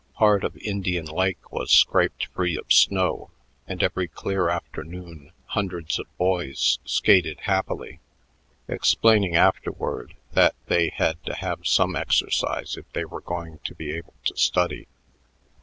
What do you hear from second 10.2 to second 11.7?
that they had to have